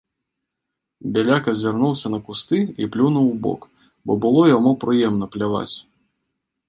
[1.17, 3.61] Бяляк азірнуўся на кусты і плюнуў убок,
[4.09, 5.71] бо было яму прыемна пляваць.